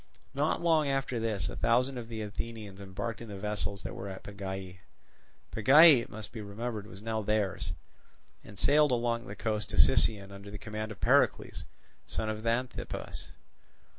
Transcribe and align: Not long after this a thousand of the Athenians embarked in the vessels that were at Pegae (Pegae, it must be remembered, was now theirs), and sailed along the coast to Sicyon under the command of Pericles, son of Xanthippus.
Not 0.33 0.61
long 0.63 0.87
after 0.87 1.19
this 1.19 1.47
a 1.47 1.55
thousand 1.55 1.99
of 1.99 2.07
the 2.09 2.23
Athenians 2.23 2.81
embarked 2.81 3.21
in 3.21 3.27
the 3.29 3.37
vessels 3.37 3.83
that 3.83 3.93
were 3.93 4.09
at 4.09 4.23
Pegae 4.23 4.79
(Pegae, 5.51 6.01
it 6.01 6.09
must 6.09 6.31
be 6.31 6.41
remembered, 6.41 6.87
was 6.87 7.03
now 7.03 7.21
theirs), 7.21 7.71
and 8.43 8.57
sailed 8.57 8.89
along 8.91 9.27
the 9.27 9.35
coast 9.35 9.69
to 9.69 9.77
Sicyon 9.79 10.31
under 10.31 10.49
the 10.49 10.57
command 10.57 10.91
of 10.91 10.99
Pericles, 11.01 11.65
son 12.07 12.29
of 12.29 12.41
Xanthippus. 12.41 13.27